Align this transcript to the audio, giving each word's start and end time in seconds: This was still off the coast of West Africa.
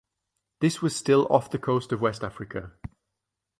This 0.61 0.81
was 0.81 0.95
still 0.95 1.27
off 1.29 1.51
the 1.51 1.59
coast 1.59 1.91
of 1.91 2.01
West 2.01 2.23
Africa. 2.23 2.71